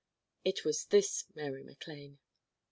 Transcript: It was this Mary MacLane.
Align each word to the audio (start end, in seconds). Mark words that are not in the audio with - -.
It 0.43 0.65
was 0.65 0.85
this 0.85 1.25
Mary 1.35 1.63
MacLane. 1.63 2.17